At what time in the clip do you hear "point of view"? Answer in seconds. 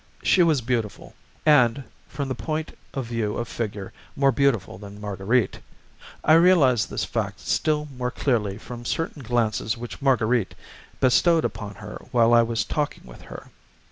2.33-3.37